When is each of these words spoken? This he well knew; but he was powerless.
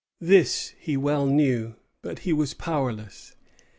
This 0.19 0.73
he 0.79 0.97
well 0.97 1.27
knew; 1.27 1.75
but 2.01 2.17
he 2.25 2.33
was 2.33 2.55
powerless. 2.55 3.35